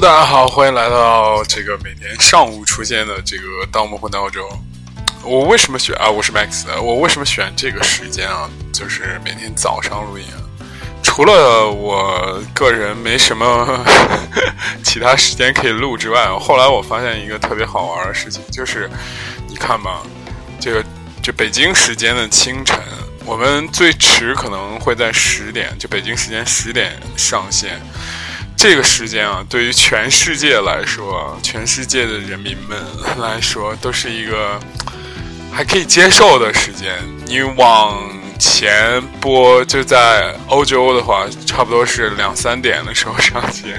[0.00, 4.46] 大家好，欢迎来到这个每天上午出现的这个《盗墓魂闹钟》。
[5.26, 6.10] 我为什么选啊？
[6.10, 8.46] 我是 Max，我为什么选这个时间啊？
[8.74, 10.24] 就是每天早上录音。
[10.26, 10.36] 啊
[11.02, 13.86] 除了我个人没什么
[14.84, 18.90] 其他时间可以录之外，后来我发现一个特别好玩的事情，就是
[19.48, 20.02] 你看吧，
[20.60, 20.84] 这个
[21.22, 22.78] 就北京时间的清晨，
[23.24, 27.80] 我们最迟可能会在十点，就北京时间十点上线。
[28.56, 32.76] 这个时间啊，对于全世界来说，全世界的人民们
[33.18, 34.58] 来说，都是一个
[35.52, 36.96] 还可以接受的时间。
[37.26, 37.96] 你往
[38.38, 43.78] 前播，就在欧洲的话，差不多是两三点的时候上线；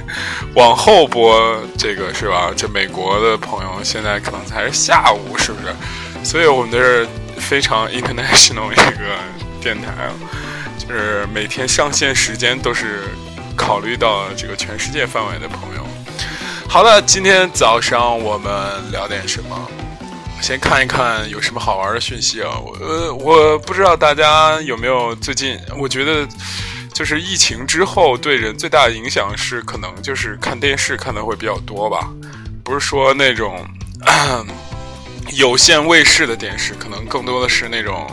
[0.54, 2.52] 往后播，这个是吧？
[2.56, 5.74] 这美国的朋友现在可能才是下午，是不是？
[6.24, 7.08] 所以我们这是
[7.40, 9.18] 非常 international 一个
[9.60, 10.10] 电台，
[10.78, 13.10] 就是每天上线时间都是。
[13.58, 15.86] 考虑到这个全世界范围的朋友，
[16.70, 18.54] 好了，今天早上我们
[18.92, 19.70] 聊点什么？
[20.40, 22.52] 先看一看有什么好玩的讯息啊！
[22.60, 26.26] 我呃我不知道大家有没有最近，我觉得
[26.94, 32.08] 就是疫情之后对人最大的影响是，可能就是看电视看的会比较多吧。
[32.64, 33.68] 不是说那种
[35.34, 38.08] 有线卫视的电视，可能更多的是那种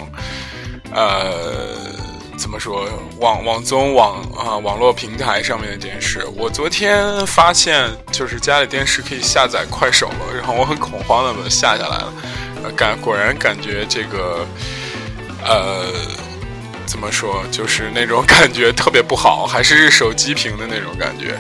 [0.90, 1.93] 呃。
[2.36, 2.88] 怎么说？
[3.20, 12.12] 网网综网啊，网络平台上面的电视，我昨天发现就是家里电视可以下载快手了，然后我很恐慌的把它下下来了，
[12.76, 14.46] 感果然感觉这个，
[15.44, 15.86] 呃，
[16.84, 21.38] 怎么说，就是那种感觉特别不好，还是手机屏的那种感觉。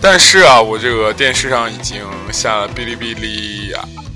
[0.00, 3.72] 但是啊，我这个电视上已经下了哔哩哔哩、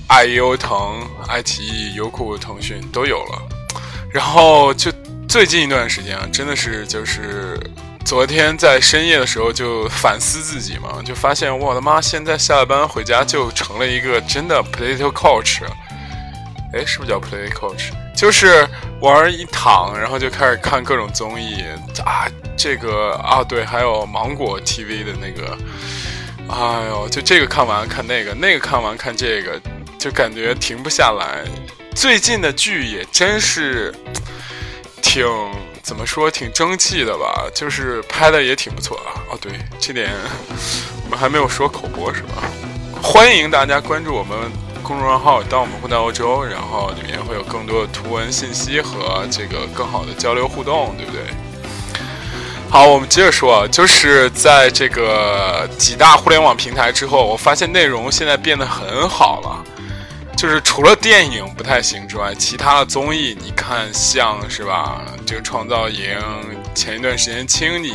[0.06, 3.42] 爱优腾、爱奇艺、优酷、腾讯都有了，
[4.12, 4.92] 然后就。
[5.28, 7.60] 最近一段时间啊，真的是就是
[8.02, 15.60] 昨天在深夜的时候就反思自己嘛，就发现我的妈，现在下了班回家就成了一个真的 potato coach，
[16.72, 17.90] 哎，是不是叫 potato coach？
[18.16, 18.66] 就是
[19.02, 21.62] 玩一躺，然后就开始看各种综艺
[22.02, 22.26] 啊，
[22.56, 25.58] 这个啊对，还有芒果 TV 的那个，
[26.48, 29.60] 哎呦，就这个看完看那个，那个看完看这个，
[29.98, 31.44] 就感觉停不下来。
[31.94, 33.94] 最近的剧也真是。
[35.02, 35.26] 挺
[35.82, 37.46] 怎么说，挺争气的吧？
[37.54, 39.20] 就是拍的也挺不错啊。
[39.30, 40.10] 哦，对，这点
[41.04, 42.42] 我们还没有说口播是吧？
[43.02, 44.36] 欢迎大家关注我们
[44.82, 51.22] 公众号“当我们混在欧洲”，然后里面会有更多的图文信息和这个更好的交流互动，对不对？
[52.68, 59.64] 好，我们接着说，就是在这个几大互联网平台之后，我发现内容现在变得很好了。
[60.38, 65.02] 就是除了电影不太行之外，其他的综艺你看像是吧？
[65.26, 66.16] 这个创造营
[66.76, 67.92] 前一段时间青你，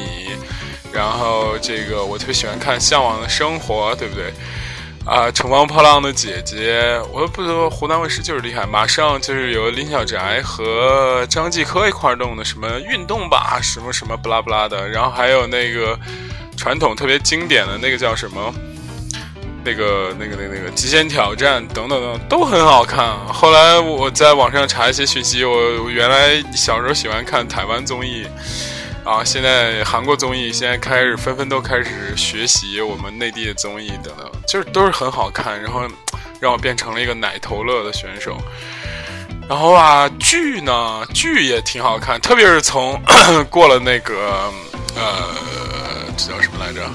[0.91, 4.33] 然后这个我特别喜欢看《向往的生活》，对不对？
[5.05, 15.97] 啊，乘风破浪的姐姐，我不说湖南卫视就是厉害，马上就是有林小宅和张继科一块弄的什么运动吧，什么什么不拉不拉的，然后还有那个
[16.57, 18.53] 传统特别经典的那个叫什么？
[19.65, 23.17] 那个、那个、那个、那个《极限挑战》等等等都很好看。
[23.27, 28.27] 后来我在网上查一些讯息，我原来小时候喜欢看台湾综艺，
[29.05, 35.81] 啊，现在韩国综艺现在开始纷纷都开始学习我们内地的综艺等等，就是都是很好看，然后
[36.41, 38.37] 让我变成了一个奶头乐的选手。
[39.47, 43.01] 然后啊，剧呢，剧也挺好看，特别是从
[43.49, 44.51] 过了那个
[44.95, 45.35] 呃，
[46.17, 46.81] 这叫什么来着，《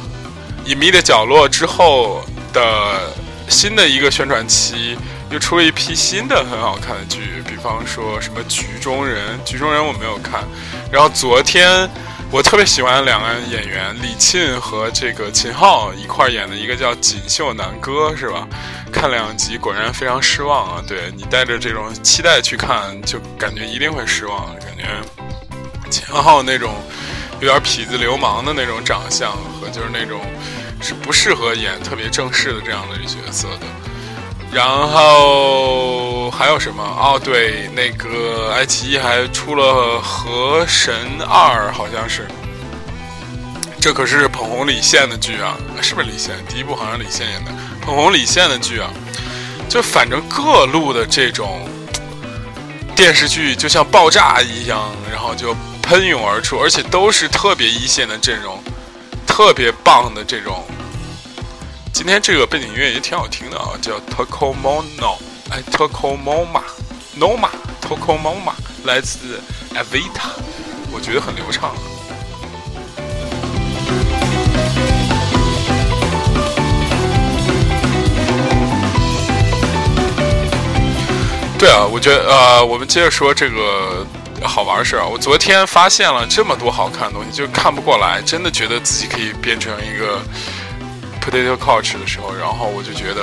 [0.66, 2.22] 隐秘的角落》之后。
[2.52, 3.12] 的
[3.48, 4.96] 新的一个宣传期，
[5.30, 10.44] 又出了一批新的很好看的剧，比方说什么《局中人》，《局中人》我没有看。
[10.90, 11.88] 然后昨天
[12.30, 18.46] 我特别喜欢两个演员李沁和这个秦昊一块演的一个叫《锦绣南歌》，是吧？
[18.90, 20.82] 看两集果然非常失望啊！
[20.86, 24.46] 对你带着这种期待去看，就感觉一定会失望。
[24.56, 24.84] 感觉
[25.90, 26.74] 秦昊那种
[27.40, 30.20] 有点痞子流氓的那种长相和就是那种。
[30.80, 33.66] 是不适合演特别正式的这样的角色的。
[34.50, 36.82] 然后还有什么？
[36.82, 40.94] 哦，对，那个爱奇艺还出了《河神
[41.28, 42.26] 二》，好像是。
[43.80, 46.34] 这可是捧红李现的剧啊，是不是李现？
[46.48, 48.90] 第一部好像李现演的，捧红李现的剧啊。
[49.68, 51.68] 就反正各路的这种
[52.96, 58.58] 电视剧，就像爆炸一样，然后就喷涌而出，而且都是特别一线的阵容。
[59.38, 60.64] 特别棒的这种，
[61.92, 65.16] 今天这个背景音乐也挺好听的啊，叫 Tokomono，
[65.48, 68.52] 哎，Tokomoma，Noma，Tokomoma，
[68.82, 69.40] 来自
[69.74, 70.30] Avita，
[70.90, 71.72] 我觉得很流畅。
[81.56, 84.04] 对啊，我觉得呃，我们接着说这个。
[84.46, 85.06] 好玩事儿。
[85.06, 90.20] 我昨天发现了这么多好看的东西，就看不过来，真的觉得自己可以变成一个
[91.20, 93.22] potato couch 的时候，然后我就觉得，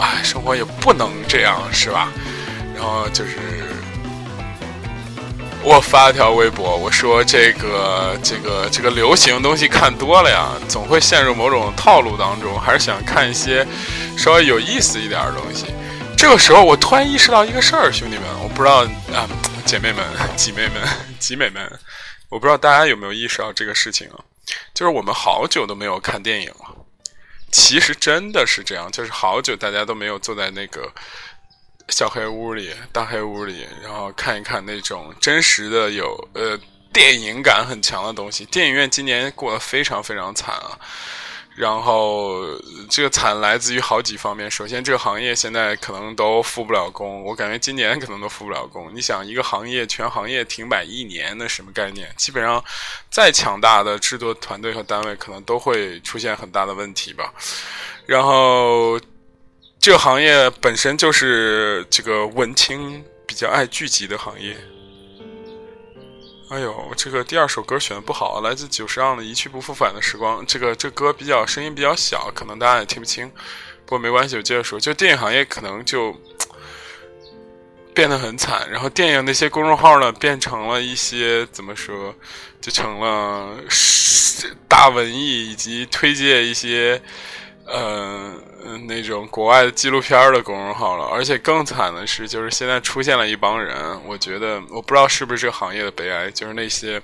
[0.00, 2.08] 哎，生活也不能这样，是吧？
[2.74, 3.38] 然后就是
[5.62, 13.64] 我发了条微博，我说这个这个这个流行东西看多了呀，总会陷入某种套路当中，还是想看一些
[14.16, 15.66] 稍微有意思一点的东西。
[16.16, 18.82] 这个时候，我突然意识到一个事儿，兄弟们，我不知道
[19.16, 19.28] 啊，
[19.64, 20.04] 姐妹们、
[20.36, 20.82] 姐妹们、
[21.18, 21.80] 集美们，
[22.28, 24.18] 我不知道大家有没有意识到这个事情啊？
[24.74, 26.76] 就是我们好久都没有看电影了。
[27.50, 30.92] 其实真的是这样，就是好久大家都没有坐在那个
[31.88, 36.58] 小黑屋里、大黑屋里，然后看一看那种真实的、有呃
[36.92, 38.44] 电影感很强的东西。
[38.46, 40.78] 电影院今年过得非常非常惨啊。
[41.54, 42.40] 然后
[42.88, 44.50] 这个惨来自于好几方面。
[44.50, 48.90] 首先，这个行业现在可能都复不了工，我感觉今年可能都复不了工。
[48.94, 52.10] 你想，一个行业全行业停摆一年，那什么概念？
[52.16, 52.62] 基本上，
[53.10, 57.32] 再强大的制作团队和单位，可能都会出现很大的问题吧。
[58.06, 58.98] 然后，
[59.78, 64.56] 这个行业本身就是这个文青比较爱聚集的行业。
[66.52, 70.42] 哎呦，这个第二首歌选的不好，来自久石让的《一去不复返的时光》。
[70.46, 73.26] 这个这歌比较声音比较小，可能大家也听不清。
[73.86, 74.78] 不过没关系，我接着说。
[74.78, 76.14] 就电影行业可能就
[77.94, 82.14] 变得很惨，然后电影那些公众号呢，变成了一些怎么说，
[82.60, 83.56] 就成了
[84.68, 87.00] 大文艺以及推荐一些。
[87.64, 88.34] 呃，
[88.64, 93.76] 嗯那种国外的纪录片的公众号了，而且更惨的是，就是现在出现了一帮人，
[94.06, 97.00] 我觉得我不知道是不是这个行业的悲哀，就是那些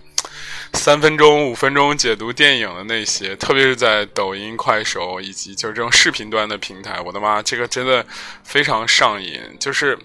[0.75, 8.06] 三分钟、五分钟解读电影的那些，特别是在抖音、快手以及就是这种视频端的平台，我的妈，这个真的
[8.44, 9.99] 非常上瘾，就是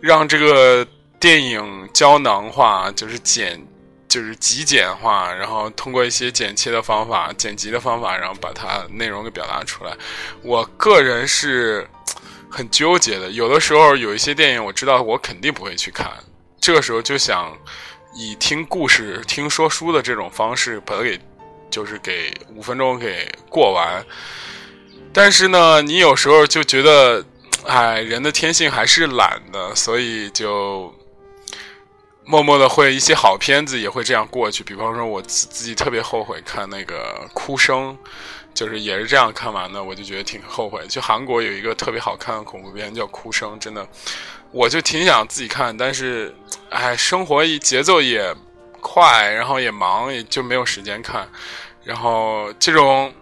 [0.00, 0.86] 让这个
[1.18, 3.60] 电影胶囊化，就是剪。
[4.10, 9.96] 就是极简化，然后通过一些剪切的方法、剪辑的方法，然后把它内容给表达出来。
[10.42, 11.88] 我个人是
[12.50, 16.10] 很纠结的，有的时候有一些电影我知道我肯定不会去看，
[16.60, 17.56] 这个时候就想
[18.12, 21.16] 以听故事、听说书的这种方式把它给，
[21.70, 24.04] 就是给五分钟给过完。
[25.12, 27.24] 但是呢，你有时候就觉得，
[27.64, 30.92] 哎，人的天性还是懒的，所以就。
[32.30, 37.92] 默默的会一些好片子也会这样过去，比方说我自自己特别后悔看那个《哭声》，
[38.54, 40.86] 就是也是这样看完的，我就觉得挺后悔。
[40.86, 43.84] 就韩国有一个特别好看的恐怖片叫《哭声》，真的，
[44.52, 46.32] 我就挺想自己看，但是，
[46.68, 48.32] 哎，生活一节奏也
[48.80, 51.28] 快，然后也忙，也就没有时间看。
[51.82, 53.12] 然后这种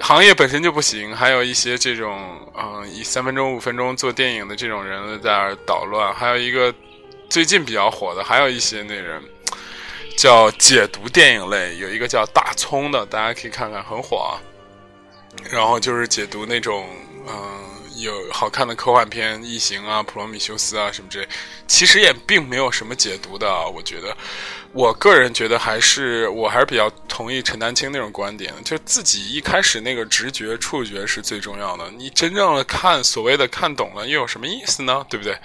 [0.00, 6.74] 行业本身就不行，还有一些这种嗯以三分钟、五分钟做电影的这种人在那儿捣乱，还有一个。
[7.28, 9.22] 最近比较火的还有一些那人，
[10.16, 14.40] 叫解读电影类，有一个叫大葱的，大家可以看看，很火啊。
[15.50, 16.88] 然后就是解读那种
[17.28, 17.34] 嗯
[17.96, 21.28] 有好看的科幻片，《异形》啊，《普罗米修斯》啊什么之类。
[21.66, 24.16] 其实也并没有什么解读的，我觉得，
[24.72, 31.90] 我个人觉得还是我还是比较同意陈丹青那种观点，就自己一开始那个直觉、触觉是最重要的。
[31.90, 35.04] 你真正的看所谓的看懂了，又有什么意思呢？
[35.10, 35.36] 对不对？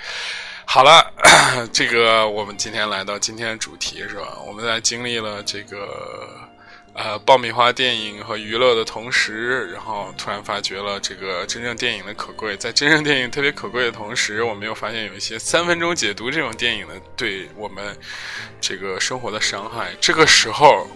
[0.74, 1.06] 好了，
[1.74, 4.38] 这个我们今天来到今天的主题是吧？
[4.48, 6.30] 我们在经历了这个
[6.94, 12.56] 呃爆米花电影和娱乐的同时，然后突然发觉了这个真正电影的可贵。
[12.56, 17.94] 在真正电影特别可贵的同时，我们又发现有一些三分钟解读这种电影的对我们
[18.62, 19.92] 这个生活的伤害。
[20.00, 20.88] 这个时候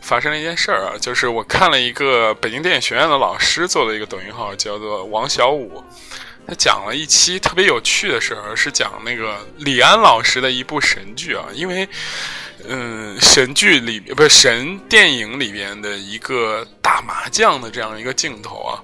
[0.00, 5.84] 发生了一件事儿啊，就是我看了一个北京电影学院的老师做的一个抖音号，叫做王小五。
[6.48, 11.86] 他讲了一期特别有趣的事儿，是讲那个李安老师的一部神剧啊，因为，
[12.66, 18.80] 嗯，神剧里不是神电影里边的一个打麻将的这样一个镜头啊，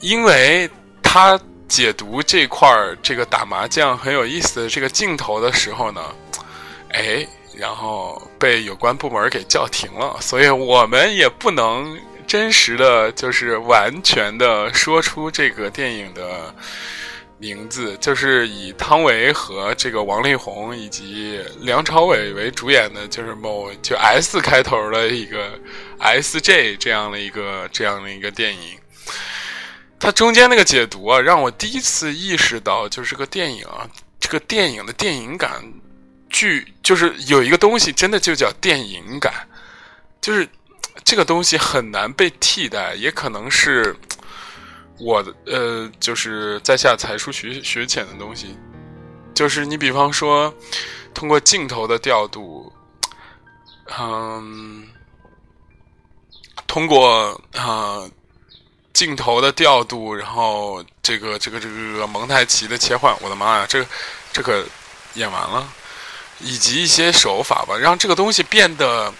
[0.00, 0.66] 因为
[1.02, 6.00] 他解读这块儿这个打麻将很有意思的这个镜头的时候呢，
[6.92, 12.00] 哎，然后被有关部门给叫停了，所以我们也不能。
[12.28, 16.54] 真实的就是完全的说出这个电影的
[17.38, 25.58] 名字，就是以汤唯和这个王力宏以及梁朝伟为主演的，就是某就 S 开头的一个
[25.98, 28.78] S J 这样的一个这样的一个电影。
[29.98, 33.88] 它中间那个解读啊，让我第一次意识到，就是个电影啊，
[34.20, 35.64] 这个电影的电影感，
[36.28, 39.32] 剧就是有一个东西，真的就叫电影感，
[40.20, 40.46] 就是。
[41.04, 43.96] 这个东西很难被替代，也可能是
[44.98, 48.56] 我的呃，就是在下才疏学学浅的东西，
[49.34, 50.52] 就是你比方说，
[51.14, 52.70] 通过镜头的调度，
[53.98, 54.86] 嗯，
[56.66, 58.02] 通过啊
[58.92, 63.86] 镜头的调度，然后这个这个这个蒙太奇的切换，我的妈呀，这个
[64.32, 64.62] 这可
[65.14, 65.66] 演完了，
[66.40, 69.12] 以及一些手法吧，让这个东西变得。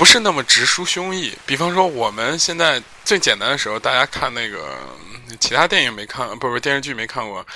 [0.00, 1.34] 不是那么直抒胸臆。
[1.44, 4.78] 比方说，我们现在最简单的时候，大家看那个
[5.38, 7.46] 其他电影没看，不不电视剧没看过，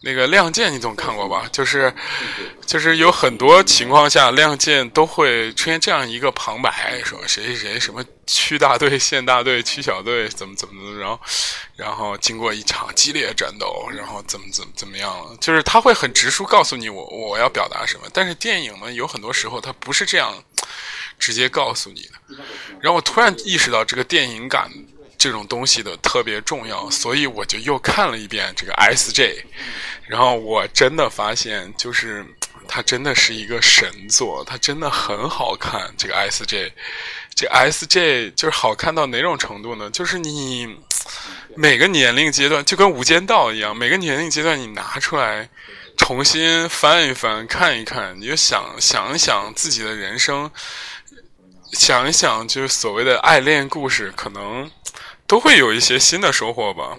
[0.00, 1.46] 那个《亮剑》你总看过吧？
[1.52, 1.94] 就是，
[2.64, 11.20] 就是有很多情况下，《亮剑》都会出现这样一个旁白，说谁谁谁什么区大队、县大队、区小队怎么怎么怎么，然后，
[11.76, 15.36] 然后经过一场激烈战斗，然后怎么怎么怎么样了？
[15.42, 18.06] 就是他会很直抒告诉你我我要表达什么。
[18.14, 20.42] 但是电影呢，有很多时候它不是这样。
[21.18, 22.36] 直接告诉你的，
[22.80, 24.70] 然后我突然意识到这个电影感
[25.16, 29.44] 这种东西的特别重要，所以我就又看了一遍这个 S J，
[30.08, 32.26] 然后我真的发现，就是
[32.66, 35.94] 它真的是一个神作，它真的很好看。
[35.96, 36.72] 这个 S J，
[37.34, 39.88] 这 S J 就是好看到哪种程度呢？
[39.90, 40.76] 就是你
[41.54, 45.48] 每个年龄阶段就跟《无间道》一样，每个年龄阶段你拿出来
[45.96, 50.50] 重新翻一翻、看一看，你就想想一想自己的人生。
[51.72, 54.70] 想一想，就是所谓的爱恋故事，可能
[55.26, 56.96] 都会有一些新的收获吧。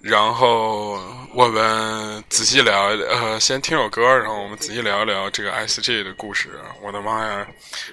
[0.00, 0.98] 然后
[1.34, 6.58] 我们仔细聊一，呃，先听首歌，然后我们仔细聊一聊这个 S G 的故事。
[6.82, 7.46] 我的妈呀，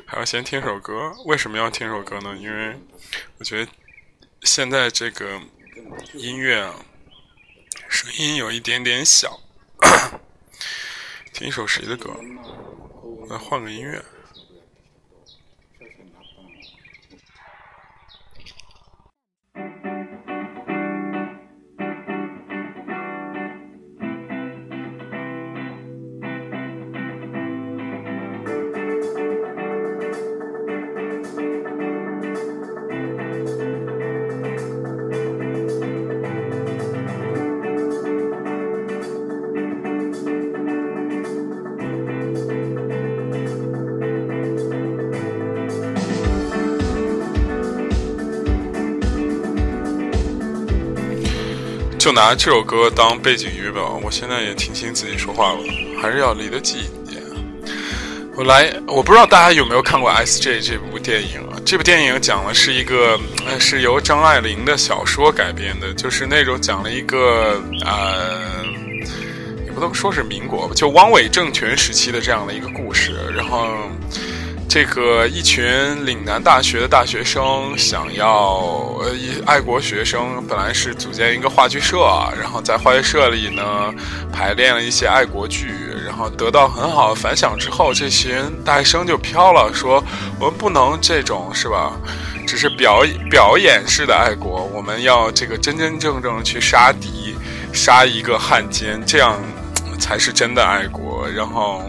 [0.05, 1.13] 还要先听首歌？
[1.25, 2.33] 为什么要听首歌呢？
[2.39, 2.73] 因为
[3.37, 3.69] 我觉得
[4.43, 5.37] 现在这个
[6.13, 6.73] 音乐啊，
[7.89, 9.37] 声音有一点点小。
[11.33, 12.09] 听一首谁的歌？
[13.29, 14.01] 来换个音乐。
[16.38, 16.97] Amen.
[52.07, 53.81] 就拿这首歌当背景音乐吧。
[54.01, 55.59] 我现在也听清自己说话了，
[56.01, 57.21] 还是要离得近一点。
[58.37, 61.59] 我来，我不知道大家有没有看过《S J》这部电影啊？
[61.65, 63.19] 这部电影讲的是一个，
[63.59, 68.63] 是由张爱玲的小说改编的，就是那种讲了一个呃，
[69.65, 73.67] 也不能说是民国吧，就汪伪政权时期的这样的一个故事，然后。
[74.69, 75.65] 这个一群
[76.05, 82.00] 岭南大学的大学生想要我一，爱国学生本来是组建一个话剧社，
[82.42, 83.94] 然后在话剧社里呢
[84.34, 85.68] 排练了一些爱国剧，
[86.04, 88.36] 然后得到很好的反响之后，这群
[88.66, 90.04] 大学生就飘了，说
[90.39, 91.94] 我们不能这种是吧？
[92.48, 97.36] 只是表表演式的爱国，我们要这个真真正正去杀敌，
[97.72, 99.39] 杀一个汉奸，这样
[100.00, 101.30] 才是真的爱国。
[101.30, 101.84] 然后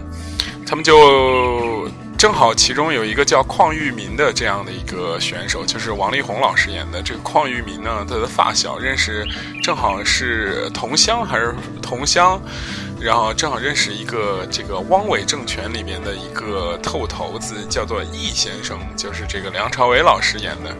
[0.63, 1.89] 他们就。
[2.19, 9.25] 正好其中有一个叫邝裕民的这样的一个选手，就是王力宏老师演的这个邝裕民呢，他的发小认识，
[9.63, 12.37] 正好是同乡还是同乡，
[12.99, 20.75] 然后正好认识一个这个汪伪政权里面的一个特务头子，叫做易先生，就是这个梁朝伟老师演的。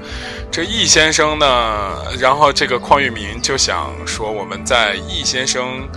[0.52, 5.88] 这易先生呢，然后这个邝裕民就想说，我们在易先生。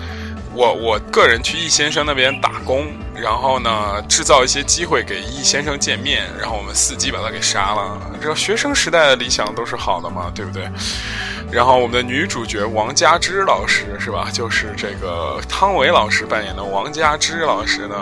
[0.54, 7.98] 我我个人去易先生那边打工，然后呢，制造一些机会给易先生见面，然后我们伺机把他给杀了。
[8.20, 10.68] 这学生时代的理想都是好的嘛，对不对？
[11.50, 14.28] 然后我们的女主角王佳芝老师是吧？
[14.30, 17.96] 就是这个汤唯老师扮演的王佳芝老师呢，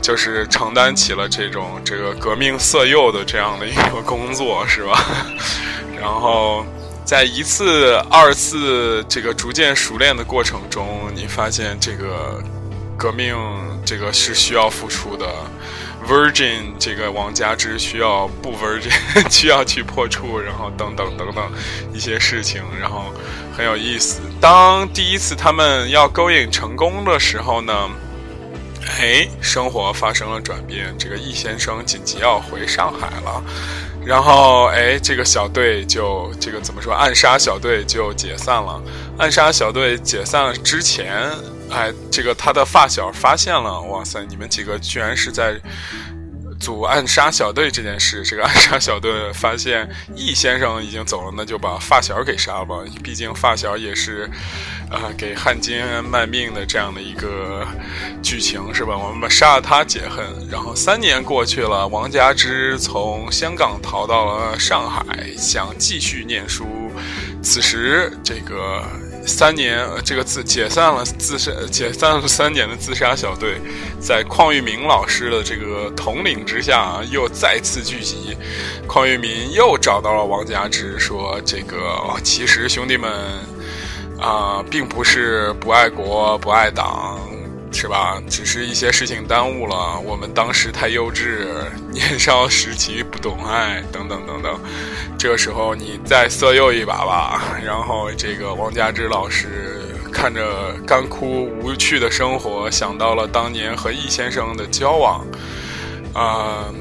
[0.00, 5.04] 就是承担起了这种这个革命色诱的这样的一个工作是吧？
[6.00, 6.64] 然后。
[7.06, 12.42] 在一次、二次这个逐渐熟练的过程中，你发现这个
[12.96, 13.36] 革命
[13.84, 15.24] 这个是需要付出的。
[16.04, 18.90] Virgin 这个王家之需要不 Virgin，
[19.30, 21.44] 需要去破处，然后等等等等
[21.94, 23.14] 一些事情，然后
[23.56, 24.20] 很有意思。
[24.40, 27.72] 当第一次他们要勾引成功的时候呢，
[28.98, 33.42] 哎，生活发生了转变，这个易先生紧急要回上海了。
[34.06, 36.94] 然后，哎，这个小队就这个怎么说？
[36.94, 38.80] 暗杀小队就解散了。
[39.18, 41.28] 暗杀小队解散之前，
[41.72, 45.60] 哎，这个他的发小发现了，哇塞，你们几个居然是在
[46.58, 52.76] 组暗杀小队这件事，这个暗杀小队发现易先生已经走了，那就把发小给杀了吧。
[53.02, 54.28] 毕竟发小也是，
[54.90, 57.66] 呃，给汉奸卖命的这样的一个
[58.22, 58.96] 剧情是吧？
[58.96, 60.24] 我们杀了他解恨。
[60.50, 65.04] 然后三年过去了，王家之从香港逃到了上海，
[65.36, 66.66] 想继续念书。
[67.42, 68.82] 此时这个。
[69.26, 73.60] 三年，这个自解散了自身，解散了三年的自杀小队，
[74.00, 78.36] 在邝玉明老师的这个统领之下，又再次聚集。
[78.86, 81.76] 邝玉明又找到了王家之，说：“这个
[82.22, 83.10] 其实兄弟们
[84.20, 87.18] 啊，并不是不爱国、不爱党，
[87.78, 88.18] 是吧？
[88.26, 90.00] 只是一些事情耽误了。
[90.02, 91.46] 我们当时太幼稚，
[91.92, 94.58] 年少时期不懂爱，等等等等。”
[95.18, 97.58] 这个时候，你再色诱一把吧。
[97.62, 105.26] 然后，这个王家之老师看着干枯无趣的生活，想到了当年和易先生的交往，
[106.14, 106.72] 啊，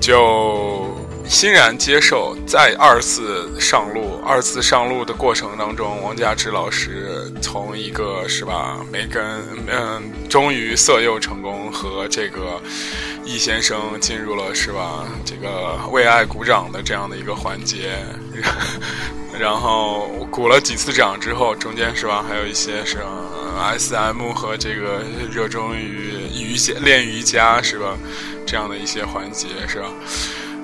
[0.00, 0.96] 就
[1.28, 2.36] 欣然接受。
[2.44, 9.24] 再二次上路，二次上路的过程当中，王家之老师从一个是吧，没跟
[9.66, 12.60] 嗯，终于色诱成功，和这个。
[13.24, 15.06] 易先生进入了是吧？
[15.22, 17.98] 这个为爱鼓掌的这样的一个环节，
[19.38, 22.24] 然后鼓了几次掌之后，中间是吧？
[22.26, 23.04] 还有一些是
[23.58, 27.98] S M 和这个热衷于瑜伽练瑜伽是吧？
[28.46, 29.90] 这样的一些环节是吧？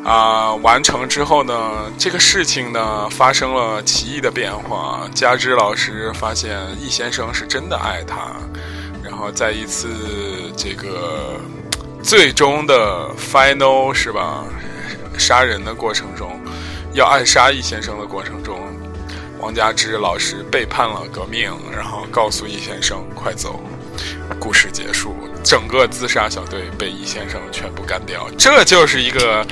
[0.05, 5.09] 啊，完成之后呢，这个事情呢发生了奇异的变化。
[5.15, 8.37] 加之老师发现易先生是真的爱他，
[9.03, 9.89] 然后在一次
[10.57, 11.41] 这个。
[12.03, 14.45] 最终的 final 是吧？
[15.17, 16.39] 杀人的过程中，
[16.93, 18.61] 要暗杀易先生的过程中，
[19.41, 23.59] 王家之老师背叛了革命，然后告诉易先生快走。
[24.39, 28.29] 故事结束，整个自杀小队被易先生全部干掉。
[28.39, 29.47] 这就是一个，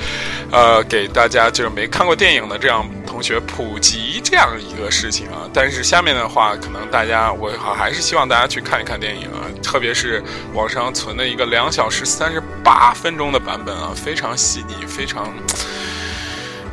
[0.51, 5.49] 呃，给大家就是没看过电影的这样同学普及这样一个事情啊。
[5.53, 15.33] 但是下面的话，可能大家我还是希望大家去看一看电影啊，特别是网上存的一个两小时三十八分钟的版本啊，非常细腻，非常，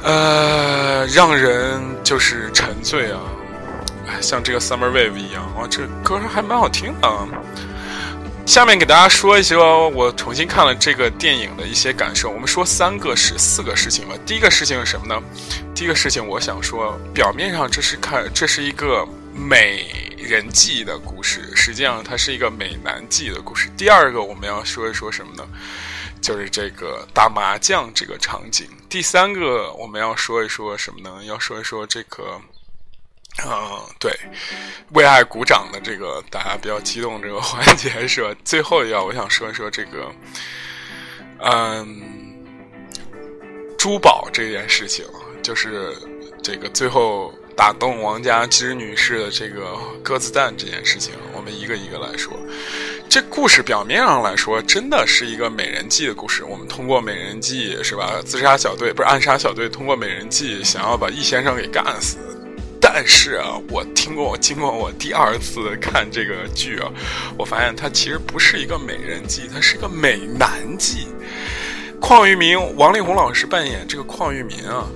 [0.02, 3.20] 呃，让人就是沉醉啊。
[4.20, 7.29] 像这个 Summer Wave 一样，哇，这歌还蛮好听的。
[8.46, 12.31] 下面给大家说一说我重新看了这个电影的一些感受。
[12.31, 14.14] 我们说三个事、四个事情吧。
[14.27, 15.23] 第一个事情是什么呢？
[15.73, 23.70] 第一个事情，我想说，表面上这是看这是一个美人计的故事，实际上它是一个美男计的故事。
[23.77, 25.46] 第二个，我们要说一说什么呢？
[26.20, 28.66] 就是这个打麻将这个场景。
[28.88, 31.25] 第三个，我们要说一说什么呢？
[31.25, 32.40] 要说一说这个。
[33.47, 34.12] 嗯，对，
[34.93, 38.35] 为爱鼓掌的这个大家比较激动这个环节是吧？
[38.45, 40.12] 最后要我想说一说这个，
[41.38, 42.03] 嗯，
[43.79, 45.07] 珠宝这件事情，
[45.43, 45.97] 就是
[46.43, 52.37] 这个最后打动王家之女士的这个鸽子蛋这件事情，我们一个一个来说。
[53.09, 56.45] 这故事表面上来说，真的是一个美人计的故事。
[56.45, 58.21] 我们通过美人计是吧？
[58.25, 62.19] 自杀小队不是暗杀小队，通过美人计想要把易先生给干死。
[62.92, 66.90] 但是啊，我听过，我经过我第二次看这个剧啊，
[67.38, 71.07] 我发现它其实不是一个美人计，它是一个美男计。
[72.00, 74.87] 邝裕民，王力宏老师扮演这个邝裕民啊，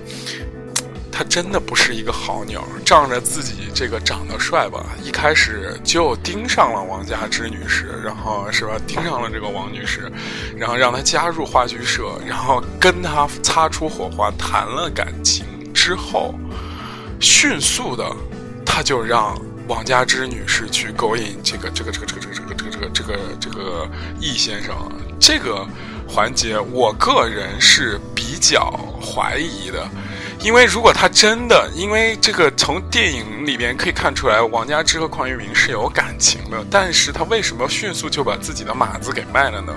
[1.09, 10.11] 他真的不是一个好鸟，仗着自己这个长得帅吧，一开始就盯上了王佳芝女士，然后是吧，盯上了这个王女士，
[10.57, 16.35] 然后让她加入话剧社，然后跟她擦出火花，谈了感情之后。
[17.25, 18.05] 迅速的，
[18.63, 19.35] 他就让
[19.67, 23.89] 王佳芝女士去勾引这个这个这个这个这个这个这个这个这个
[24.21, 24.75] 易先生。
[25.19, 25.67] 这个
[26.07, 28.69] 环节，我个人是比较
[29.01, 29.89] 怀疑的，
[30.39, 39.73] 因为如果他真的，因为这个从电影里边可以看出来，王佳芝和邝裕民是有感情的，但是他为什么迅速就把自己的马子给卖了呢？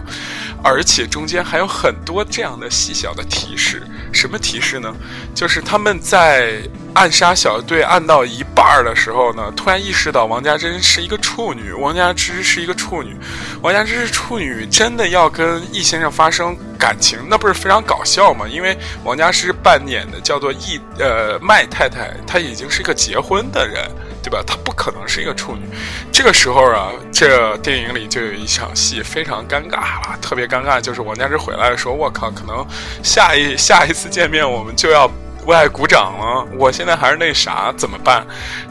[0.62, 3.82] 而且中间还有很多这样的细小的提示，
[4.12, 4.94] 什么提示呢？
[5.34, 6.60] 就是他们在。
[6.94, 13.16] 暗杀小队暗到一半儿的时候呢，突然意识到王家珍是一个处女，王家芝是一个处女，
[13.62, 18.46] 王家芝是处女，真的要跟易先生发生感情，那不是非常搞笑吗？
[18.48, 23.88] 因为王家芝扮演的叫做易呃麦太太，她已经是一个结婚的人，
[24.22, 24.42] 对吧？
[24.44, 25.62] 她不可能是一个处女。
[26.10, 32.66] 这个时候啊，这电影里就有一场戏非常尴尬了，特别尴尬，就是王家芝回来说：“我靠，可能
[33.04, 35.08] 下一下一次见面我们就要。”
[35.48, 38.22] 为爱鼓掌了，我现在还是那啥，怎么办？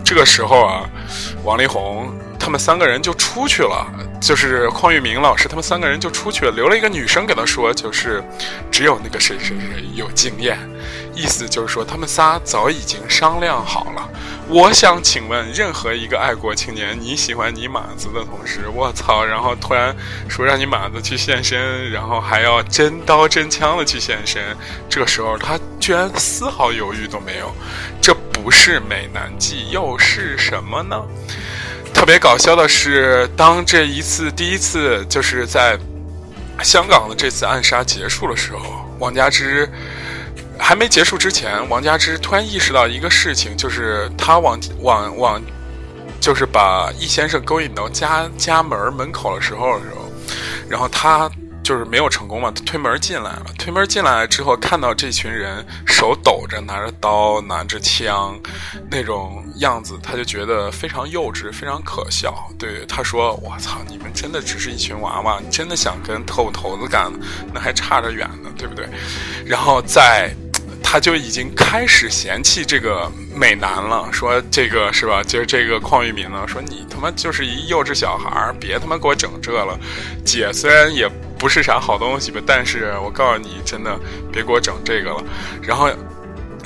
[0.06, 0.88] 这个时候啊，
[1.44, 2.08] 王力宏
[2.48, 3.86] 他们三个人就出去了，
[4.22, 8.24] 就是邝玉明老师他们三个人就出去了，留了一个女生给他说，就是
[8.72, 10.58] 只有那个谁谁谁有经验，
[11.14, 14.10] 意思就是说他们仨早已经商量好了。
[14.48, 19.94] 我想请问，任何一个爱国青年，你喜欢你马子的同时，我操，然后突然
[20.30, 24.42] 说让你马子去现身，然后还要真刀真枪的去现身，
[24.88, 27.54] 这个时候他居然丝毫犹豫都没有，
[28.02, 30.96] 这不是美男计又是什么呢？
[31.98, 35.76] 特别搞笑的是，当这一次第一次就是在
[36.62, 39.68] 香港的这次暗杀结束的时候，王佳芝。
[40.60, 45.42] 还没结束之前，王佳芝突然意识到一个事情，就是他往往往，
[46.22, 50.06] 就是把易先生勾引到家家门门口的时候的时候，
[50.70, 51.28] 然后他。
[51.68, 53.48] 就是没有成功嘛，他推门进来了。
[53.60, 58.40] 推门进来之后，看到这群人手抖着，拿着刀，拿着枪，
[58.90, 62.34] 那种样子，他就觉得非常幼稚，非常可笑。
[62.58, 67.12] 对他说：“我操，你们真的只是一群娃娃，你真的想跟特务头子干，
[67.54, 68.88] 那还差着远呢，对不对？”
[69.46, 70.34] 然后在。
[70.90, 75.22] 他就已经开始嫌弃这个美男了，说这个是吧？
[75.22, 79.78] 就是这个邝玉民呢，说你他妈就是一幼稚小孩儿，别他妈给我整这了。
[80.24, 81.06] 姐虽然也
[81.38, 83.98] 不是啥好东西吧，但是我告诉你，真的
[84.32, 85.24] 别给我整这个了。
[85.62, 85.90] 然后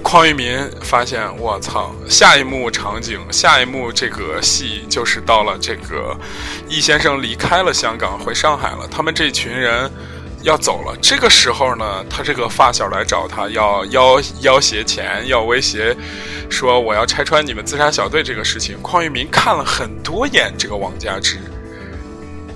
[0.03, 1.93] 邝玉民发现，我操！
[2.09, 6.17] 下一幕场景，下一幕这个戏就是到了这个
[6.67, 9.91] 易先生离开了香港，回上海了，他们这群人。
[10.43, 15.95] 要走了，这个时候呢，他这个发小来找他，要要要挟钱，要威胁，
[16.49, 18.75] 说我要拆穿你们自杀小队这个事情。
[18.81, 21.37] 邝玉民看了很多眼这个王佳芝，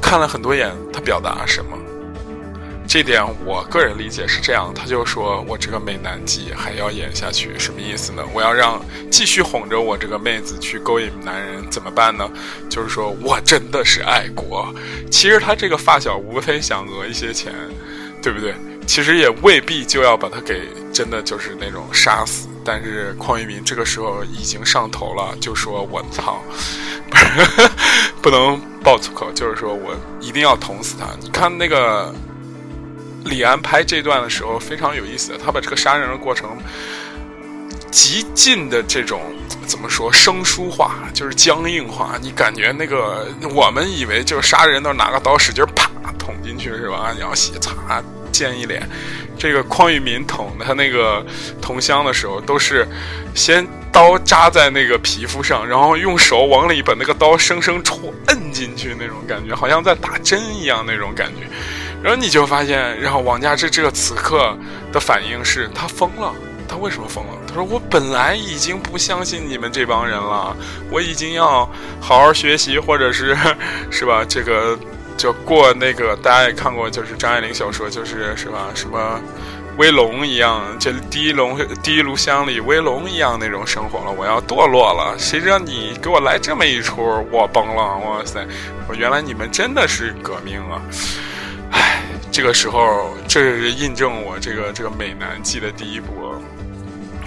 [0.02, 1.78] 看了很多眼，他表达什么？
[2.96, 8.24] 这点我个人理解是这样，他就说我这个美男计还要演下去，什么意思呢？
[8.34, 8.82] 我要让
[9.12, 12.26] 继续哄着我这个妹子去勾引男人，怎么办呢？
[12.70, 14.74] 就是说我真的是爱国。
[15.12, 17.54] 其实他这个发小无非想讹一些钱，
[18.22, 18.56] 对不对？
[18.88, 20.62] 其实也未必就要把他给
[20.94, 22.48] 真的就是那种杀死。
[22.64, 26.42] 但是邝玉民这个时候已经上头了，就说我操，
[28.24, 31.08] 不能爆粗口，就是说我一定要捅死他。
[31.20, 32.16] 你看那个。
[33.26, 36.58] 李安拍这段的时候非常有意思，他把这个杀人的过程
[37.92, 39.22] 极尽的这种
[39.66, 42.18] 怎么说生疏化，就是僵硬化。
[42.22, 47.14] 你感觉那个我们以为就是杀人都是拿个刀使劲啪捅进去是吧？
[47.20, 48.88] 然后洗擦溅一脸。
[49.38, 51.26] 这个匡玉民捅他那个
[51.62, 52.88] 同乡的时候，都是
[53.34, 61.48] 先刀扎在那个皮肤上，然后用手往里把那个刀生生戳摁进去，那种感觉好像在打针一样那种感觉。
[62.06, 64.56] 然后你就发现，然后王佳芝这个此刻
[64.94, 66.32] 的反应是，他疯了。
[66.68, 67.32] 他为什么疯了？
[67.48, 70.56] 他说：“我本来已经不相信你们这帮人了，
[70.92, 71.68] 我已经要
[72.00, 73.36] 好好学习，或者是，
[73.90, 74.24] 是吧？
[74.24, 74.78] 这个
[75.18, 78.68] 就过那个大家也看过，就是张爱玲小说，就是是吧？
[78.76, 79.20] 什么
[79.78, 84.12] 威龙一样，这第一龙第一炉香里威龙一样那种生活了。
[84.12, 85.18] 我要堕落了。
[85.18, 87.98] 谁知道你给我来这么一出，我崩了！
[87.98, 88.46] 哇塞！
[88.88, 90.80] 我原来你们真的是革命啊！”
[92.36, 96.36] 这个时候，这是印证我这个这个美男计的第一步。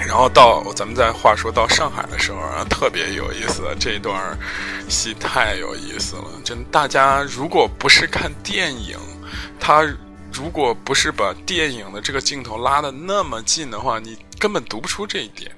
[0.06, 4.38] 然后到咱们再话说到上海的时候啊，特别有意思，这段
[4.86, 6.24] 戏太有意思了。
[6.44, 8.98] 真，大家如果不是看电影，
[9.58, 9.82] 他
[10.30, 15.50] 如果不是把电影的这个镜头拉的那么近的话，你根本读不出这一点。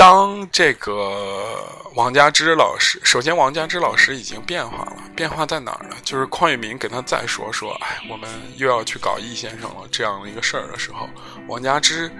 [0.00, 1.62] 当这个
[1.94, 5.96] 王佳芝老师，首先王佳芝老师已经变化了，变化在哪儿呢？
[6.02, 11.06] 就是邝玉明给他再说说，哎，我们又要去搞易先生了这样的一个事儿的时候，
[11.48, 12.10] 王佳芝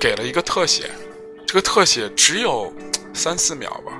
[0.00, 0.90] 给了一个特写，
[1.46, 2.72] 这个特写只有
[3.12, 3.92] 三四秒吧，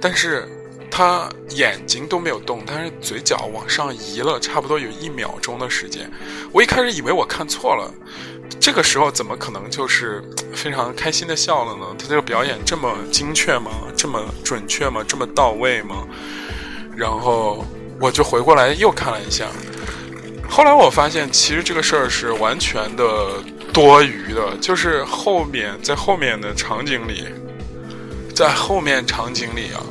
[0.00, 0.48] 但是
[0.90, 6.10] 他眼睛都没有动，但是嘴角往上移了差不多有一秒钟的时间，
[6.50, 7.88] 我一开始以为我看错了。
[8.60, 10.22] 这个时候怎么可能就是
[10.54, 11.86] 非常开心的笑了呢？
[11.98, 13.70] 他这个表演这么精确吗？
[13.96, 15.02] 这么准确吗？
[15.06, 16.06] 这么到位吗？
[16.96, 17.64] 然后
[18.00, 19.46] 我就回过来又看了一下，
[20.48, 27.26] 后来我发现其实这个事儿是完全的多余的，就是后面在后面的场景里，
[28.34, 29.82] 在后面场景里啊，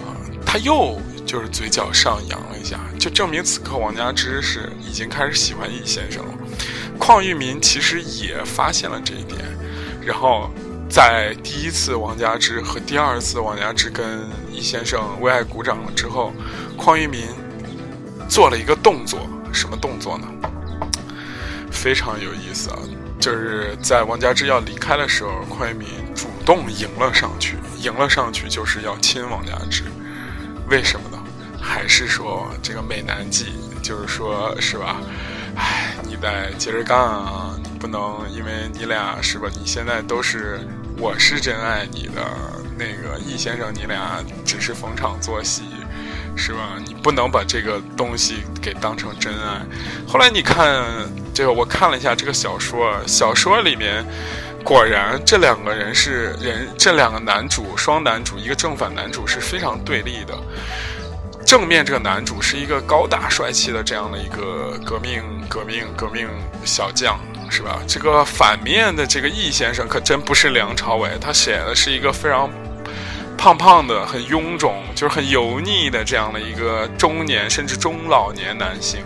[0.46, 6.34] 他又就是嘴角上扬了一下，就证明此刻王佳芝是已经开始喜欢易先生了。
[7.00, 9.40] 邝玉民其实也发现了这一点，
[10.02, 10.50] 然后
[10.90, 16.34] 在第一次王佳芝和第二次王佳芝跟易先生为爱鼓掌了之后，
[16.78, 17.28] 邝玉民
[18.30, 19.20] 做了一个动作，
[19.52, 20.28] 什么动作呢？
[21.72, 22.80] 非常有意思啊！
[23.20, 29.84] 就是在王佳芝要离开的时候，邝玉民主动迎了上去，迎了上去就是要亲王佳芝。
[30.70, 31.22] 为什么呢？
[31.60, 33.48] 还是说这个美男计，
[33.82, 35.02] 就是说是吧？
[35.56, 37.56] 哎，你得接着干啊！
[37.64, 39.48] 你不能因为你俩是吧？
[39.54, 40.60] 你现在都是
[40.98, 42.22] 我是真爱你的
[42.78, 45.64] 那个易先生，你俩只是逢场作戏，
[46.36, 46.78] 是吧？
[46.86, 49.62] 你不能把这个东西给当成真爱。
[50.08, 50.84] 后来你看
[51.34, 54.06] 这个，我看了一下这个小说，小说里面。
[54.64, 60.34] 果然，这两个人是人，这两个男主双男主，一个正反男主是非常对立的。
[61.46, 66.28] 正面这个男主是一个高大帅气的这样的一个革命革命革命
[66.66, 67.80] 小将，是吧？
[67.88, 72.50] 这个反面的这个易先生可真不是梁朝伟，他写的是一个非常
[73.38, 79.04] 胖胖的、很臃肿、就是很油腻的这样的一个中年甚至中老年男性。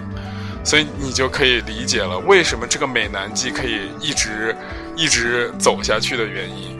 [0.64, 4.56] 所以你就可以理解了，为什么这个美男计可以一直
[4.98, 6.78] 一直走下去的原因。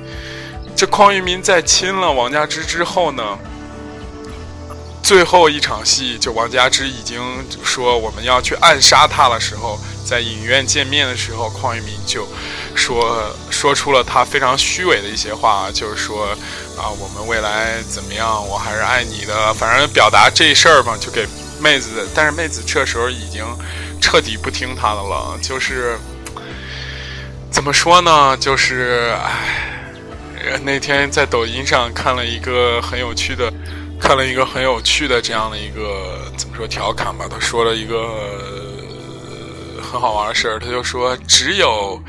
[0.76, 3.24] 这匡裕民在亲了王佳芝之后呢，
[5.04, 7.22] 最后一场戏，就王佳芝已经
[7.64, 12.28] 说我们要去暗杀他的时候，在影院见面的时候，邝裕民就
[12.76, 16.28] 说说出了他非常虚伪的一些话，就是说
[16.78, 21.28] 啊，我们未来怎么样，我还是爱你的，反正表达这事儿嘛，就给。
[21.60, 23.44] 妹子，但是妹子这时候已经
[24.00, 25.36] 彻底不听他的了。
[25.42, 25.98] 就是
[27.50, 28.38] 怎么说呢？
[28.38, 33.52] 就是唉，那天在抖音上看了一个很有趣的，
[34.00, 37.28] 看了一个很有趣的这样的一个怎么说调侃吧？
[37.30, 38.42] 他说了一个
[39.82, 42.02] 很好玩的事儿，他就说只有。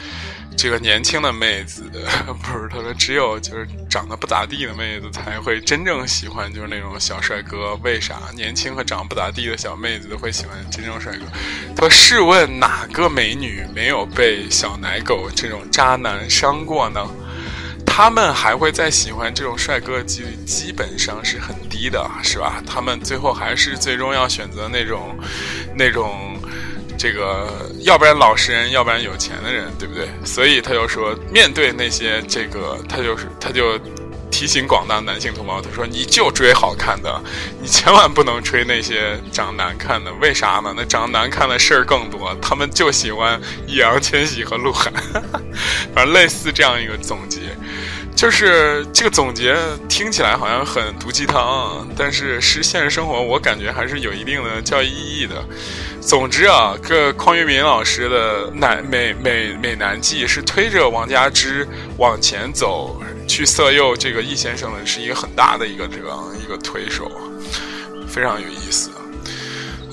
[0.60, 1.84] 这个年轻的妹子，
[2.42, 7.76] 不是他说，只有就是长得不咋地的妹子才会真正喜欢，就是那种小帅哥。
[7.76, 11.20] 为啥年轻和长不咋地的小妹子都会喜欢真正帅哥？
[11.76, 17.08] 他说：“试问哪个美女没有被小奶狗这种渣男伤过呢？
[17.98, 22.62] 他们还会再喜欢这种帅哥几率基本上是很低的，是吧？
[22.64, 25.18] 他们最后还是最终要选择那种，
[25.76, 26.38] 那种。”
[26.96, 30.08] 这个，要不然老实人，要不然有钱的人，对不对？
[30.24, 33.78] 所以他就说，面对那些这个，他就是他就
[34.30, 37.20] 提醒广大男性同胞，他说：“你就追好看的，
[37.60, 40.12] 你千万不能追那些长难看的。
[40.14, 40.72] 为啥呢？
[40.76, 44.92] 那长难看的事儿更多，他们就喜欢易烊千玺和鹿晗。
[45.94, 47.40] 反正类似这样一个总结。”
[48.18, 49.56] 就是这个总结
[49.88, 55.36] 听起来好像很毒鸡汤，但是是现实生活，我感觉还是有一定的教育意义的。
[56.00, 61.64] 总之啊，这匡裕民老师的男美美美男计是推着王佳芝
[61.96, 66.10] 往前走，去色诱这个易先生的是一个很大的一个这个
[66.42, 67.08] 一个推手，
[68.08, 68.90] 非常有意思。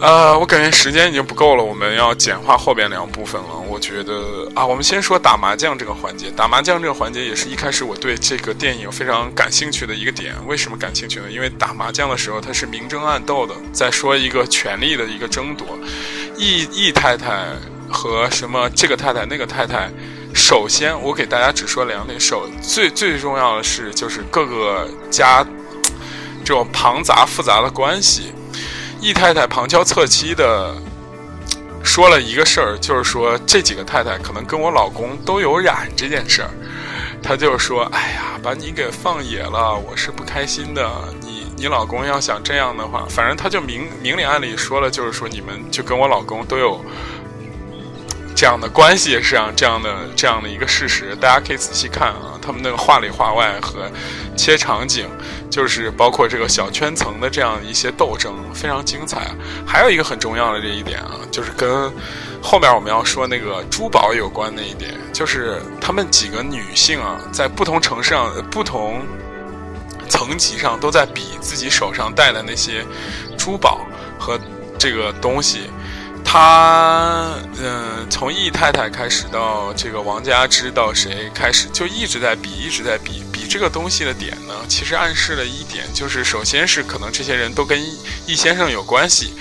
[0.01, 3.47] 呃，我感觉时间已经不够了，我们要简化后边两部分了。
[3.67, 6.29] 我觉得啊，我们先说打麻将这个环节。
[6.31, 10.36] 打麻将这个环节也是一开始我对这个电影非常感兴趣的一个点。
[10.45, 11.31] 为什么感兴趣呢？
[11.31, 15.65] 因为打麻将的时候它是明争暗斗的，在说一个权力的一个争夺。
[16.38, 17.45] 易易太太
[17.89, 19.89] 和什么这个太太那个太太，
[20.34, 22.19] 首先我给大家只说两点。
[22.19, 25.41] 首最最重要的是，就是各个家
[26.43, 28.34] 这种庞杂复杂的关系。
[28.99, 30.75] 易太太旁敲侧击的
[31.84, 36.49] 说了一个事儿，就是说这几个太太可能跟我老公都有染这件事儿。
[37.21, 40.88] 她就说：“哎呀，把你给放野了，我是不开心的。
[41.21, 46.84] 你你老公要想这样的话，反正他就明明里暗里说了，就是说你们就跟我老公都有
[48.36, 51.15] 这样的关系，是这样这样的这样的一个事实。
[51.15, 53.89] 大家可以仔细看啊，他们那个话里话外和
[54.36, 55.08] 切场景。”
[55.49, 59.31] 就是包括这个小圈层的这样一些斗争，非常精彩。
[59.65, 61.89] 还有一个很重要的这一点啊，就是跟
[62.41, 69.01] 后面我们要说那个珠宝有关的一点，就是他们几个女性啊，在不同城市上、不同
[70.10, 72.84] 层级上，都在比自己手上戴的那些
[73.38, 73.88] 珠宝
[74.19, 74.38] 和
[74.77, 75.69] 这个东西。
[76.25, 83.23] 他嗯，从易太太开始到这个王佳芝到谁开始，就一直在比，一直在比。
[83.31, 87.79] 比这个东西的点呢，其实暗示了一点，就是首先是可能这些人都跟
[88.25, 89.33] 易先生有关系。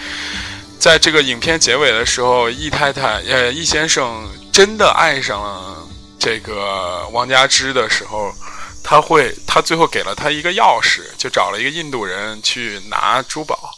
[0.79, 5.77] 在这个影片结尾的时候，易太太呃，易先生真的爱上了
[6.18, 8.33] 这个王佳芝的时候，
[8.85, 13.75] 他会他最后给了他一个钥匙，就找了一个印度人去拿珠宝。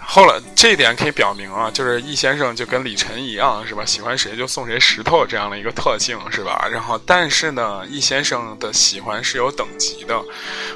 [0.00, 3.84] 后来这一点可以表明啊，就是易先生就跟李晨一样，是吧？
[3.84, 6.68] 喜欢谁就送谁石头这样的一个特性，是吧？
[6.70, 10.20] 然后，但是呢，易先生的喜欢是有等级的。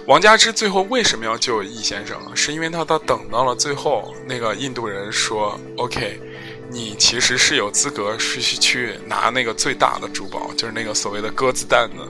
[0.06, 2.16] 王佳芝最后为什么要救易先生？
[2.36, 6.20] 是因为他他等到了最后，那个印度人说：“OK，
[6.72, 12.06] 你其实是有资格是去去拿那个最大的珠宝，就是那个所谓的鸽子蛋的。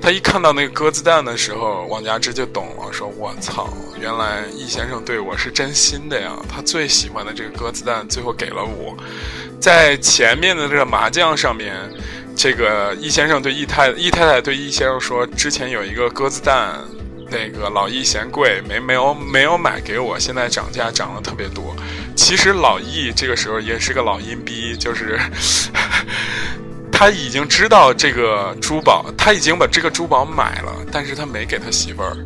[0.00, 3.68] 他一看到那个鸽子蛋的时候，王家之就懂了，说：“我操，
[4.00, 6.32] 原来易先生对我是真心的呀！
[6.48, 8.96] 他最喜欢的这个鸽子蛋，最后给了我。
[9.60, 11.74] 在前面的这个麻将上面，
[12.34, 16.80] 这个易先生对易太易太太对易先生说，之前有一个鸽子蛋。”
[17.32, 21.76] 那个老易嫌贵，没没有没有买给我，现在涨价涨了特别多。
[22.14, 25.18] 其实老易这个时候也是个老阴逼，就是
[26.92, 32.16] 他已经知道这个珠宝，他已经把这个珠宝买了，但是他没给他媳妇儿，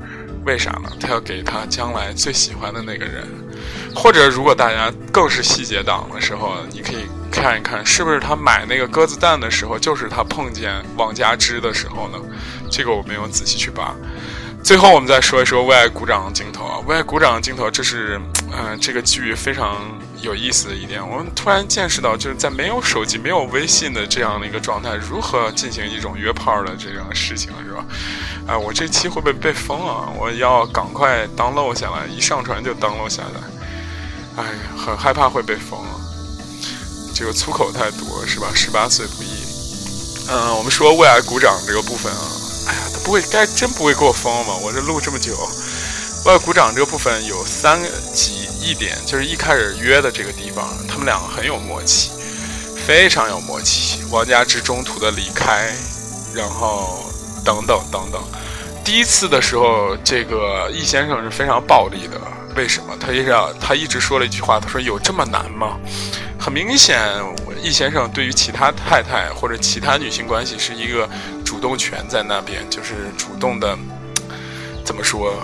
[0.45, 0.91] 为啥呢？
[1.01, 3.27] 他要给他将来最喜欢的那个人。
[3.95, 12.19] 或者如果大家更是细节党的时候，你可以看一看，是不是他买那个鸽子蛋的时候，就是他碰见王家之的时候呢？
[12.71, 13.95] 这个我没有仔细去扒。
[14.65, 16.79] 最后，我们再说一说为爱鼓掌的镜头啊！
[16.87, 18.19] 为爱鼓掌的镜头，这是
[18.51, 19.77] 嗯，这个剧非常
[20.23, 21.07] 有意思的一点。
[21.07, 27.85] 我们突然见识到，就是在没有手机、没有微信的这样的一个状态，如何进行一种约炮的这样的事情，是吧？
[28.47, 30.09] 哎，我这期会不会被封啊？
[30.19, 34.43] 我要赶快 download 下来，一上传就 download 下来。
[34.43, 34.45] 哎，
[34.79, 35.93] 很害怕会被封啊！
[37.15, 38.47] 这个粗口太多，是吧？
[38.55, 39.29] 十八岁不宜。
[40.31, 42.41] 嗯，我们说为爱鼓掌这个部分啊。
[43.05, 44.55] 不会，该真不会给我封吗？
[44.63, 45.37] 我这录这么久，
[46.25, 47.79] 外鼓掌这个部分有三
[48.15, 52.11] 几一点，就是一开始约的这个地方，他们两个很有默契，
[52.87, 54.03] 非常有默契。
[54.11, 55.71] 王家之中途的离开，
[56.33, 57.05] 然后
[57.45, 58.23] 等等等等。
[58.83, 62.19] 第一次的时候，这个易先生是非常暴力的。
[62.57, 62.97] 为什么？
[62.99, 65.77] 他一直他一直说了一句话，他说：“有这么难吗？”
[66.45, 67.01] 很明显，
[67.63, 71.09] 易先生对于其他太太或者其他女性关系是一个
[71.43, 73.75] 主动权在那边，就是主动的，
[74.85, 75.35] 怎么说？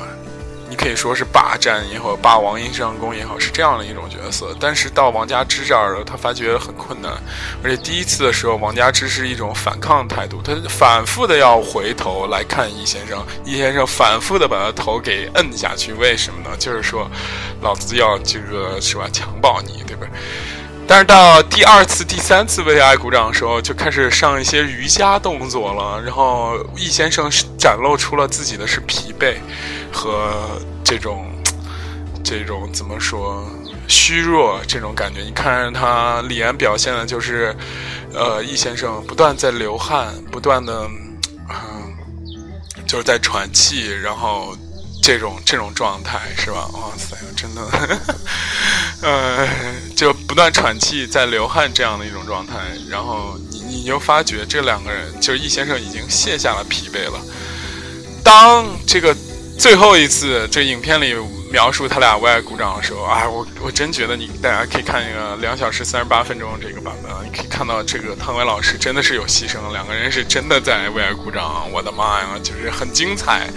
[0.68, 4.54] 你可以说是霸占也好，霸王硬上弓也好，是这样的一种角色。
[4.60, 7.10] 但是到王家之这儿了，他发觉很困难，
[7.64, 16.54] 而且第一次的时候，王家之是一种反抗态度，他反复的要回头来看易先生，易先生反复的把他头给摁下去，为什么呢？
[16.58, 17.10] 就是说，
[17.62, 20.10] 老子要这个是吧，强暴你，对不对？
[20.90, 26.02] 但是到第二次、第三次为爱鼓掌的时候，就开始上一些瑜伽动作了。
[26.02, 29.36] 然后易先生展露出了自己的是疲惫
[29.92, 30.34] 和
[30.82, 31.30] 这种
[32.24, 33.48] 这种怎么说
[33.86, 35.20] 虚弱这种感觉。
[35.20, 37.54] 你看他脸表现的就是，
[38.12, 40.88] 呃，易先生不断在流汗，不断的
[41.48, 41.94] 嗯，
[42.84, 44.56] 就是在喘气，然后
[45.02, 46.68] 这种这种状态是吧？
[46.74, 47.62] 哇塞，真的。
[49.02, 49.48] 呃，
[49.96, 52.54] 就不断喘气，在流汗这样的一种状态，
[52.88, 57.18] 然后你你就发觉这两个人，就是易先生已经卸下了疲惫了。
[58.22, 59.16] 当这个
[59.58, 61.14] 最后一次，这影片里
[61.50, 73.48] 描述他俩为爱鼓掌的时候，啊，我我真觉得你大家可以看一个两小时三十八分钟这个版本啊，你可以看到这个汤唯老师真的是有牺牲，两个人是真的在为爱鼓掌，我的妈呀，就是很精彩。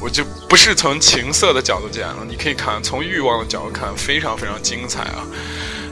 [0.00, 5.26] 我就不是从情色的角度讲了，你可以看从欲望的角度看，非常非常精彩啊。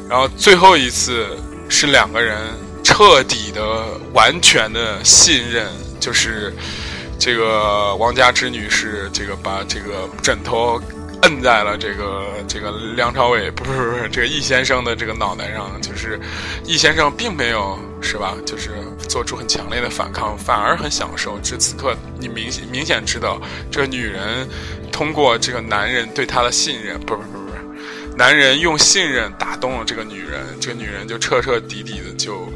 [0.09, 1.27] 然后最后一次
[1.69, 2.37] 是两个人
[2.85, 5.67] 彻底的、完全的信任，
[5.99, 6.55] 就是
[7.19, 10.81] 这个王家之女是，这个把这个枕头。
[11.23, 16.21] 摁在了这个这个梁朝伟不是不是这个易先生的这个脑袋上，就是
[16.65, 18.35] 易先生并没有是吧？
[18.45, 18.71] 就是
[19.09, 21.39] 做出很强烈的反抗，反而很享受。
[21.43, 24.47] 这此刻你明显明显知道，这个女人
[24.93, 32.49] 通过这个男人对她的信任，不是不是不是，男人用信任打动了这个女人，这个女人就彻彻底底的就，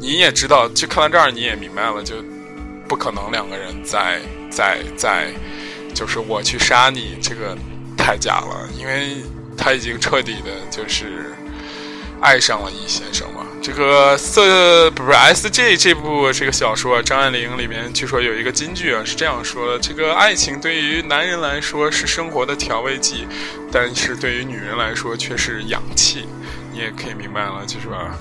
[0.00, 2.16] 你也知道，就看到这儿你也明白了，就
[2.88, 5.32] 不可能两个人在在在，
[5.94, 7.56] 就是我去杀你这个。
[8.02, 9.18] 太假了，因为
[9.56, 11.32] 他已经彻底的，就是
[12.20, 13.46] 爱上了易先生嘛。
[13.62, 23.24] 这个色不是 S J 这部这个小说，张爱玲里面据说有一个金句啊，是这样说的：这个爱情对于男人来说是生活的调味剂，
[23.70, 26.26] 但是对于女人来说却是氧气。
[26.72, 28.16] 你也可以明白了，就是吧？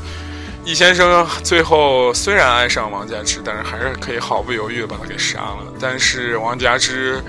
[0.63, 5.73] 易先生最后虽然爱上王佳芝，但是还是可以毫不犹豫的把他给杀了。
[5.79, 7.19] 但是王佳芝。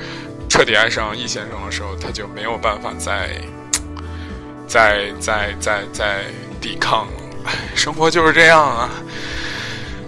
[0.53, 3.41] 彻底爱上易先生的时候，他就没有办法再、
[4.69, 6.25] 再、再、再、再
[6.61, 7.13] 抵抗了。
[7.47, 8.91] 唉，生活就是这样啊！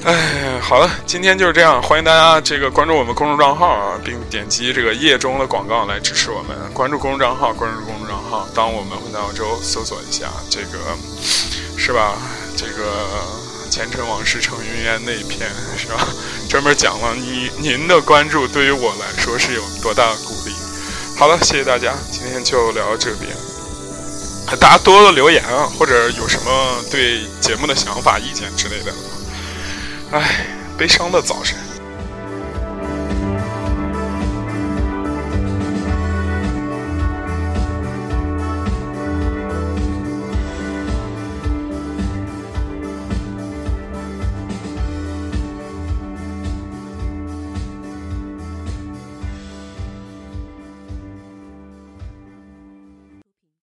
[0.05, 1.83] 唉，好了，今天就是这样。
[1.83, 6.55] 欢迎大家这个关注我们公众账号啊，并点击这个页中的广告来支持我们。
[6.75, 8.47] 关注公众账号，关注公众账号。
[8.55, 10.79] 当我们回到澳洲，搜索一下这个，
[11.79, 12.19] 是吧？
[12.55, 13.43] 这个。
[13.71, 16.07] 前尘往事成云烟那一篇是吧？
[16.49, 20.34] 专门讲了你您的关注对于我来说是有多大的鼓。
[21.17, 23.31] 好了，谢谢大家，今天就聊到这边。
[24.61, 28.93] 大家多多留言啊，或者有什么对节目的想法、意见之类的。
[30.11, 30.47] 哎，
[30.77, 31.57] 悲伤的早晨。